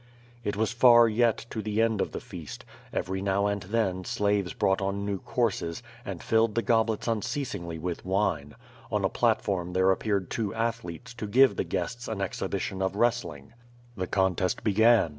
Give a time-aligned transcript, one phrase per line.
[0.43, 2.65] It was far yet to the end of the feast.
[2.91, 7.79] Every now and then slaves brought on new courses, and filled the goblets unceas ingly
[7.79, 8.55] with wine.
[8.91, 13.53] On a platform there appeared two athletes, to give the guests an exhibition of wrestling.
[13.95, 15.09] The contest began.